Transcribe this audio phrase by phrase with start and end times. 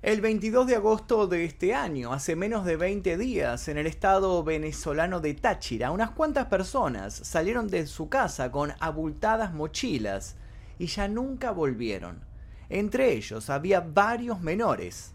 [0.00, 4.44] El 22 de agosto de este año, hace menos de 20 días, en el estado
[4.44, 10.36] venezolano de Táchira, unas cuantas personas salieron de su casa con abultadas mochilas
[10.78, 12.20] y ya nunca volvieron.
[12.68, 15.14] Entre ellos había varios menores.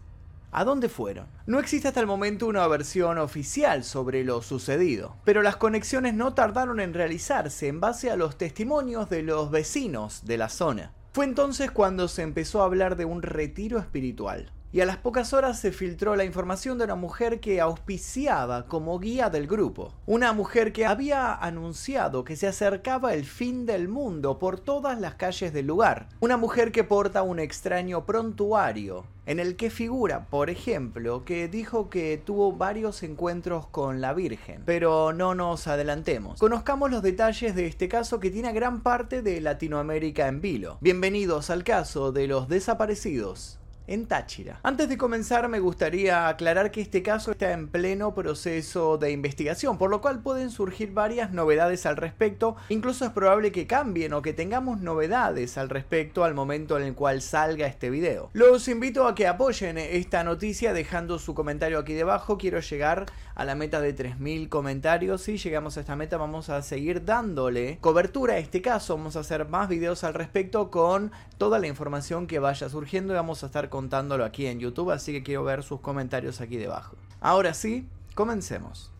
[0.52, 1.28] ¿A dónde fueron?
[1.46, 6.34] No existe hasta el momento una versión oficial sobre lo sucedido, pero las conexiones no
[6.34, 10.92] tardaron en realizarse en base a los testimonios de los vecinos de la zona.
[11.14, 15.32] Fue entonces cuando se empezó a hablar de un retiro espiritual y a las pocas
[15.32, 19.94] horas se filtró la información de una mujer que auspiciaba como guía del grupo.
[20.04, 25.14] Una mujer que había anunciado que se acercaba el fin del mundo por todas las
[25.14, 26.08] calles del lugar.
[26.18, 31.88] Una mujer que porta un extraño prontuario en el que figura, por ejemplo, que dijo
[31.88, 34.64] que tuvo varios encuentros con la Virgen.
[34.66, 36.40] Pero no nos adelantemos.
[36.40, 40.78] Conozcamos los detalles de este caso que tiene gran parte de Latinoamérica en vilo.
[40.80, 44.60] Bienvenidos al caso de los desaparecidos en Táchira.
[44.62, 49.78] Antes de comenzar me gustaría aclarar que este caso está en pleno proceso de investigación,
[49.78, 54.22] por lo cual pueden surgir varias novedades al respecto, incluso es probable que cambien o
[54.22, 58.30] que tengamos novedades al respecto al momento en el cual salga este video.
[58.32, 63.44] Los invito a que apoyen esta noticia dejando su comentario aquí debajo, quiero llegar a
[63.44, 68.34] la meta de 3000 comentarios, si llegamos a esta meta vamos a seguir dándole cobertura
[68.34, 72.38] a este caso, vamos a hacer más videos al respecto con toda la información que
[72.38, 75.80] vaya surgiendo y vamos a estar contándolo aquí en YouTube, así que quiero ver sus
[75.80, 76.94] comentarios aquí debajo.
[77.20, 78.92] Ahora sí, comencemos.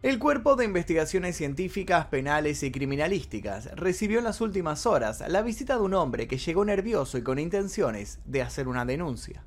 [0.00, 5.74] El Cuerpo de Investigaciones Científicas, Penales y Criminalísticas recibió en las últimas horas la visita
[5.74, 9.44] de un hombre que llegó nervioso y con intenciones de hacer una denuncia.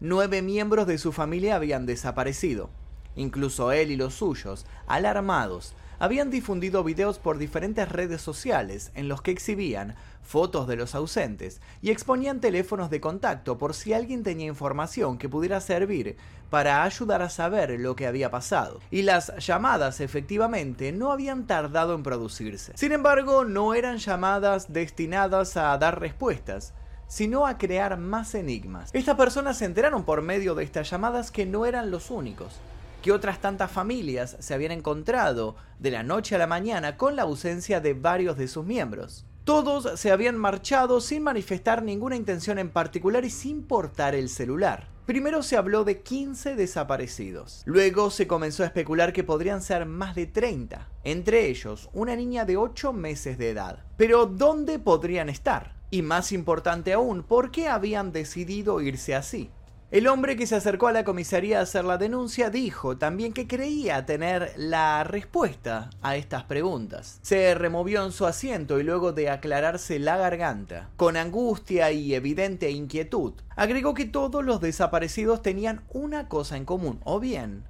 [0.00, 2.68] Nueve miembros de su familia habían desaparecido.
[3.14, 9.22] Incluso él y los suyos, alarmados, habían difundido videos por diferentes redes sociales en los
[9.22, 14.46] que exhibían fotos de los ausentes y exponían teléfonos de contacto por si alguien tenía
[14.46, 16.16] información que pudiera servir
[16.50, 18.80] para ayudar a saber lo que había pasado.
[18.90, 22.72] Y las llamadas efectivamente no habían tardado en producirse.
[22.76, 26.74] Sin embargo, no eran llamadas destinadas a dar respuestas,
[27.08, 28.90] sino a crear más enigmas.
[28.92, 32.60] Estas personas se enteraron por medio de estas llamadas que no eran los únicos
[33.02, 37.22] que otras tantas familias se habían encontrado de la noche a la mañana con la
[37.22, 39.26] ausencia de varios de sus miembros.
[39.44, 44.88] Todos se habían marchado sin manifestar ninguna intención en particular y sin portar el celular.
[45.04, 47.62] Primero se habló de 15 desaparecidos.
[47.64, 52.44] Luego se comenzó a especular que podrían ser más de 30, entre ellos una niña
[52.44, 53.84] de 8 meses de edad.
[53.96, 55.74] Pero ¿dónde podrían estar?
[55.90, 59.50] Y más importante aún, ¿por qué habían decidido irse así?
[59.92, 63.46] El hombre que se acercó a la comisaría a hacer la denuncia dijo también que
[63.46, 67.18] creía tener la respuesta a estas preguntas.
[67.20, 72.70] Se removió en su asiento y luego de aclararse la garganta, con angustia y evidente
[72.70, 77.62] inquietud, agregó que todos los desaparecidos tenían una cosa en común, o bien,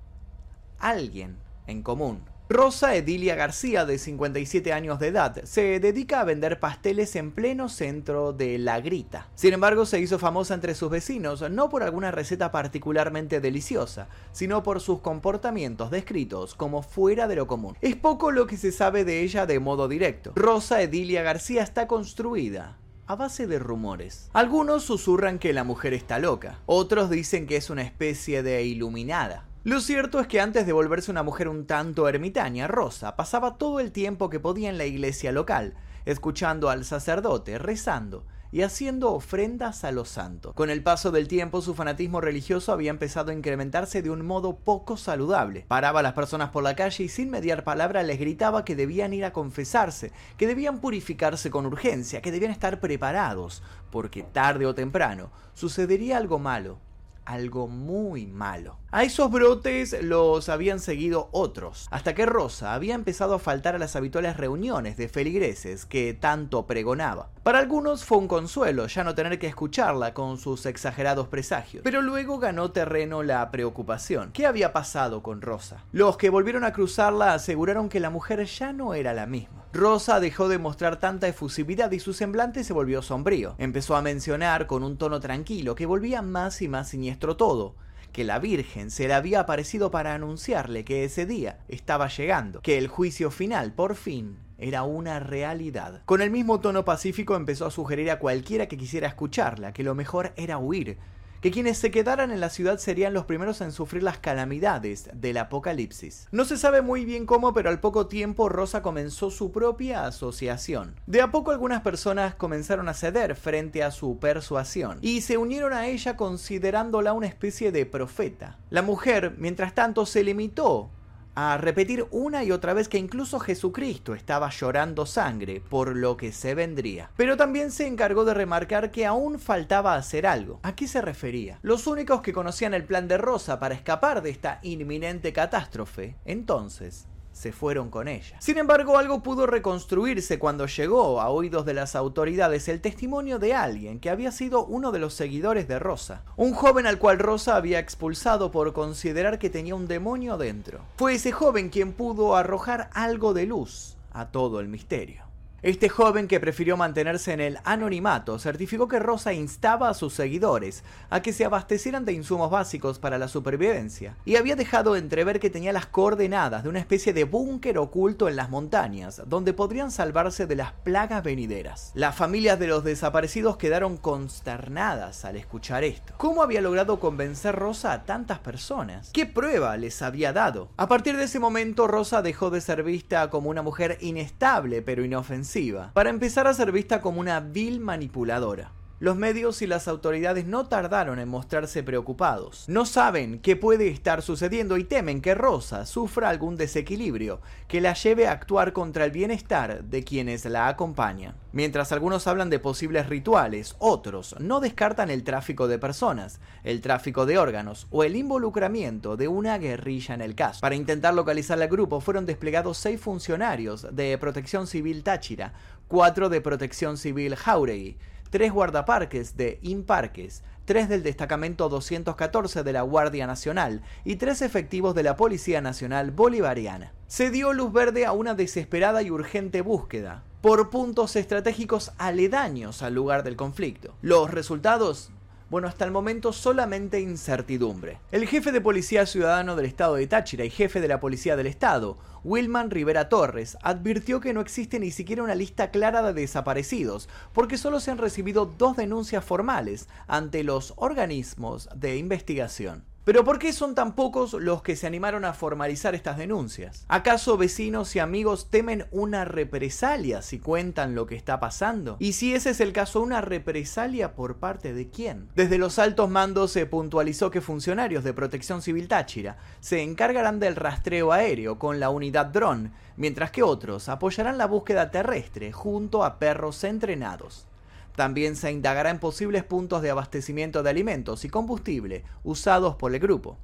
[0.78, 2.31] alguien en común.
[2.52, 7.70] Rosa Edilia García, de 57 años de edad, se dedica a vender pasteles en pleno
[7.70, 9.30] centro de La Grita.
[9.34, 14.62] Sin embargo, se hizo famosa entre sus vecinos no por alguna receta particularmente deliciosa, sino
[14.62, 17.78] por sus comportamientos descritos como fuera de lo común.
[17.80, 20.32] Es poco lo que se sabe de ella de modo directo.
[20.36, 22.76] Rosa Edilia García está construida
[23.06, 24.28] a base de rumores.
[24.34, 29.48] Algunos susurran que la mujer está loca, otros dicen que es una especie de iluminada.
[29.64, 33.78] Lo cierto es que antes de volverse una mujer un tanto ermitaña, Rosa pasaba todo
[33.78, 35.74] el tiempo que podía en la iglesia local,
[36.04, 40.52] escuchando al sacerdote, rezando y haciendo ofrendas a los santos.
[40.54, 44.56] Con el paso del tiempo, su fanatismo religioso había empezado a incrementarse de un modo
[44.56, 45.64] poco saludable.
[45.68, 49.12] Paraba a las personas por la calle y sin mediar palabra les gritaba que debían
[49.12, 53.62] ir a confesarse, que debían purificarse con urgencia, que debían estar preparados,
[53.92, 56.80] porque tarde o temprano sucedería algo malo,
[57.24, 58.81] algo muy malo.
[58.94, 63.78] A esos brotes los habían seguido otros, hasta que Rosa había empezado a faltar a
[63.78, 67.30] las habituales reuniones de feligreses que tanto pregonaba.
[67.42, 72.02] Para algunos fue un consuelo ya no tener que escucharla con sus exagerados presagios, pero
[72.02, 74.30] luego ganó terreno la preocupación.
[74.34, 75.84] ¿Qué había pasado con Rosa?
[75.92, 79.64] Los que volvieron a cruzarla aseguraron que la mujer ya no era la misma.
[79.72, 83.54] Rosa dejó de mostrar tanta efusividad y su semblante se volvió sombrío.
[83.56, 87.74] Empezó a mencionar con un tono tranquilo que volvía más y más siniestro todo
[88.12, 92.78] que la Virgen se le había aparecido para anunciarle que ese día estaba llegando, que
[92.78, 96.02] el juicio final, por fin, era una realidad.
[96.04, 99.94] Con el mismo tono pacífico empezó a sugerir a cualquiera que quisiera escucharla que lo
[99.94, 100.98] mejor era huir,
[101.42, 105.38] que quienes se quedaran en la ciudad serían los primeros en sufrir las calamidades del
[105.38, 106.28] apocalipsis.
[106.30, 110.94] No se sabe muy bien cómo, pero al poco tiempo Rosa comenzó su propia asociación.
[111.06, 115.72] De a poco algunas personas comenzaron a ceder frente a su persuasión y se unieron
[115.72, 118.58] a ella considerándola una especie de profeta.
[118.70, 120.90] La mujer, mientras tanto, se limitó
[121.34, 126.32] a repetir una y otra vez que incluso Jesucristo estaba llorando sangre por lo que
[126.32, 127.10] se vendría.
[127.16, 130.60] Pero también se encargó de remarcar que aún faltaba hacer algo.
[130.62, 131.58] ¿A qué se refería?
[131.62, 137.06] Los únicos que conocían el plan de Rosa para escapar de esta inminente catástrofe, entonces,
[137.32, 138.36] se fueron con ella.
[138.40, 143.54] Sin embargo, algo pudo reconstruirse cuando llegó a oídos de las autoridades el testimonio de
[143.54, 147.56] alguien que había sido uno de los seguidores de Rosa, un joven al cual Rosa
[147.56, 150.80] había expulsado por considerar que tenía un demonio dentro.
[150.96, 155.31] Fue ese joven quien pudo arrojar algo de luz a todo el misterio.
[155.62, 160.82] Este joven que prefirió mantenerse en el anonimato certificó que Rosa instaba a sus seguidores
[161.08, 165.50] a que se abastecieran de insumos básicos para la supervivencia y había dejado entrever que
[165.50, 170.48] tenía las coordenadas de una especie de búnker oculto en las montañas donde podrían salvarse
[170.48, 171.92] de las plagas venideras.
[171.94, 176.14] Las familias de los desaparecidos quedaron consternadas al escuchar esto.
[176.16, 179.10] ¿Cómo había logrado convencer Rosa a tantas personas?
[179.12, 180.70] ¿Qué prueba les había dado?
[180.76, 185.04] A partir de ese momento Rosa dejó de ser vista como una mujer inestable pero
[185.04, 185.51] inofensiva
[185.92, 188.70] para empezar a ser vista como una vil manipuladora.
[189.02, 192.66] Los medios y las autoridades no tardaron en mostrarse preocupados.
[192.68, 197.94] No saben qué puede estar sucediendo y temen que Rosa sufra algún desequilibrio que la
[197.94, 201.34] lleve a actuar contra el bienestar de quienes la acompañan.
[201.50, 207.26] Mientras algunos hablan de posibles rituales, otros no descartan el tráfico de personas, el tráfico
[207.26, 210.60] de órganos o el involucramiento de una guerrilla en el caso.
[210.60, 215.54] Para intentar localizar al grupo fueron desplegados seis funcionarios de Protección Civil Táchira,
[215.88, 217.96] cuatro de Protección Civil Jauregui,
[218.32, 224.94] tres guardaparques de Imparques, tres del destacamento 214 de la Guardia Nacional y tres efectivos
[224.94, 226.94] de la Policía Nacional Bolivariana.
[227.08, 232.94] Se dio luz verde a una desesperada y urgente búsqueda por puntos estratégicos aledaños al
[232.94, 233.92] lugar del conflicto.
[234.00, 235.10] Los resultados
[235.52, 237.98] bueno, hasta el momento solamente incertidumbre.
[238.10, 241.46] El jefe de Policía Ciudadano del Estado de Táchira y jefe de la Policía del
[241.46, 247.10] Estado, Wilman Rivera Torres, advirtió que no existe ni siquiera una lista clara de desaparecidos,
[247.34, 252.86] porque solo se han recibido dos denuncias formales ante los organismos de investigación.
[253.04, 256.84] Pero ¿por qué son tan pocos los que se animaron a formalizar estas denuncias?
[256.86, 261.96] ¿Acaso vecinos y amigos temen una represalia si cuentan lo que está pasando?
[261.98, 265.28] Y si ese es el caso, ¿una represalia por parte de quién?
[265.34, 270.54] Desde los altos mandos se puntualizó que funcionarios de Protección Civil Táchira se encargarán del
[270.54, 276.20] rastreo aéreo con la unidad dron, mientras que otros apoyarán la búsqueda terrestre junto a
[276.20, 277.48] perros entrenados.
[277.96, 283.00] También se indagará en posibles puntos de abastecimiento de alimentos y combustible usados por el
[283.00, 283.36] grupo.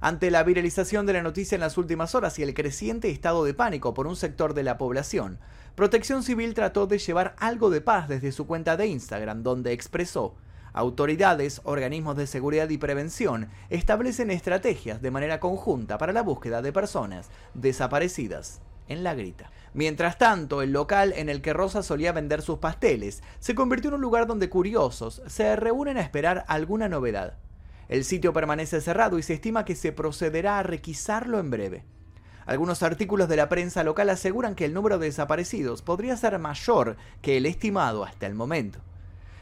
[0.00, 3.52] Ante la viralización de la noticia en las últimas horas y el creciente estado de
[3.52, 5.38] pánico por un sector de la población,
[5.74, 10.34] Protección Civil trató de llevar algo de paz desde su cuenta de Instagram, donde expresó
[10.72, 16.72] Autoridades, organismos de seguridad y prevención establecen estrategias de manera conjunta para la búsqueda de
[16.72, 18.60] personas desaparecidas
[18.90, 19.50] en la grita.
[19.72, 23.94] Mientras tanto, el local en el que Rosa solía vender sus pasteles se convirtió en
[23.94, 27.38] un lugar donde curiosos se reúnen a esperar alguna novedad.
[27.88, 31.84] El sitio permanece cerrado y se estima que se procederá a requisarlo en breve.
[32.46, 36.96] Algunos artículos de la prensa local aseguran que el número de desaparecidos podría ser mayor
[37.22, 38.80] que el estimado hasta el momento.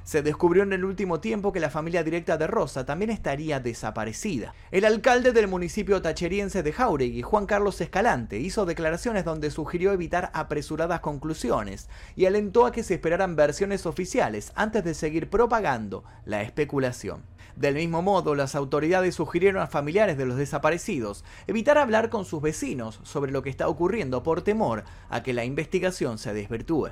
[0.05, 4.55] Se descubrió en el último tiempo que la familia directa de Rosa también estaría desaparecida.
[4.71, 10.31] El alcalde del municipio tacheriense de Jauregui, Juan Carlos Escalante, hizo declaraciones donde sugirió evitar
[10.33, 16.43] apresuradas conclusiones y alentó a que se esperaran versiones oficiales antes de seguir propagando la
[16.43, 17.23] especulación.
[17.59, 22.41] Del mismo modo, las autoridades sugirieron a familiares de los desaparecidos evitar hablar con sus
[22.41, 26.91] vecinos sobre lo que está ocurriendo por temor a que la investigación se desvirtúe.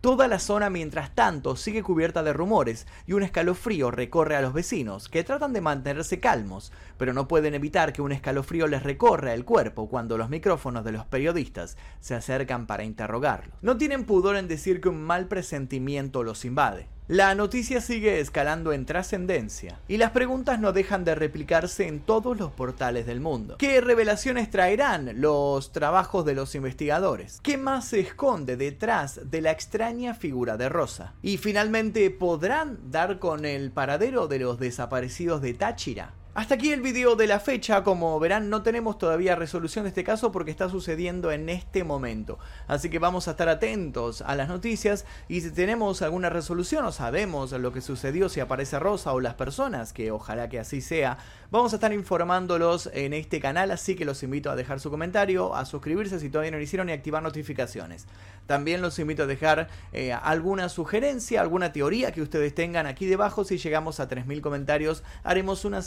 [0.00, 4.52] Toda la zona, mientras tanto, sigue cubierta de rumores y un escalofrío recorre a los
[4.52, 9.34] vecinos, que tratan de mantenerse calmos, pero no pueden evitar que un escalofrío les recorra
[9.34, 13.54] el cuerpo cuando los micrófonos de los periodistas se acercan para interrogarlo.
[13.62, 16.88] No tienen pudor en decir que un mal presentimiento los invade.
[17.08, 22.36] La noticia sigue escalando en trascendencia y las preguntas no dejan de replicarse en todos
[22.36, 23.58] los portales del mundo.
[23.58, 27.38] ¿Qué revelaciones traerán los trabajos de los investigadores?
[27.44, 31.14] ¿Qué más se esconde detrás de la extraña figura de Rosa?
[31.22, 36.12] Y finalmente, ¿podrán dar con el paradero de los desaparecidos de Táchira?
[36.36, 40.04] Hasta aquí el video de la fecha, como verán no tenemos todavía resolución de este
[40.04, 42.38] caso porque está sucediendo en este momento.
[42.68, 46.92] Así que vamos a estar atentos a las noticias y si tenemos alguna resolución o
[46.92, 51.16] sabemos lo que sucedió, si aparece Rosa o las personas, que ojalá que así sea,
[51.50, 55.54] vamos a estar informándolos en este canal, así que los invito a dejar su comentario,
[55.54, 58.04] a suscribirse si todavía no lo hicieron y activar notificaciones.
[58.46, 63.44] También los invito a dejar eh, alguna sugerencia, alguna teoría que ustedes tengan aquí debajo.
[63.44, 65.80] Si llegamos a 3.000 comentarios, haremos una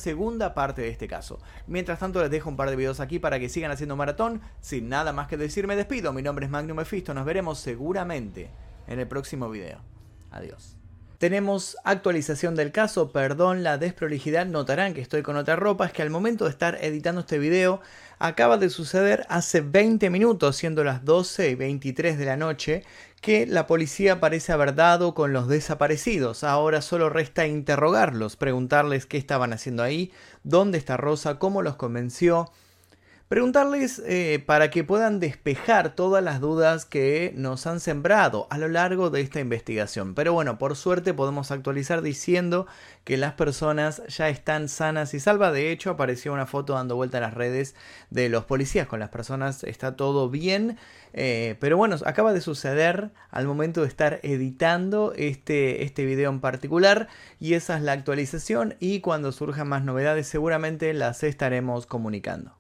[0.56, 1.40] parte de este caso.
[1.68, 4.42] Mientras tanto, les dejo un par de videos aquí para que sigan haciendo maratón.
[4.62, 6.14] Sin nada más que decir, me despido.
[6.14, 7.14] Mi nombre es Magnum Mephisto.
[7.14, 8.50] Nos veremos seguramente
[8.88, 9.80] en el próximo video.
[10.32, 10.79] Adiós.
[11.20, 16.02] Tenemos actualización del caso, perdón la desprolijidad, notarán que estoy con otra ropa, es que
[16.02, 17.82] al momento de estar editando este video
[18.20, 22.86] acaba de suceder hace 20 minutos, siendo las 12 y 23 de la noche,
[23.20, 26.46] que la policía parece haber dado con los desaparecidos.
[26.46, 32.50] Ahora solo resta interrogarlos, preguntarles qué estaban haciendo ahí, dónde está Rosa, cómo los convenció,
[33.30, 38.68] preguntarles eh, para que puedan despejar todas las dudas que nos han sembrado a lo
[38.68, 40.16] largo de esta investigación.
[40.16, 42.66] Pero bueno, por suerte podemos actualizar diciendo
[43.04, 45.54] que las personas ya están sanas y salvas.
[45.54, 47.76] De hecho, apareció una foto dando vuelta en las redes
[48.10, 49.64] de los policías con las personas.
[49.64, 50.80] Está todo bien.
[51.14, 56.40] Eh, pero bueno, acaba de suceder al momento de estar editando este, este video en
[56.40, 57.08] particular.
[57.40, 58.76] Y esa es la actualización.
[58.80, 62.59] Y cuando surjan más novedades seguramente las estaremos comunicando.